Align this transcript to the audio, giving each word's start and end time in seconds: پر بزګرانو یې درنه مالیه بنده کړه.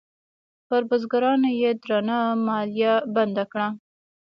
پر 0.67 0.81
بزګرانو 0.89 1.49
یې 1.61 1.71
درنه 1.83 2.17
مالیه 2.45 2.93
بنده 3.15 3.43
کړه. 3.51 3.67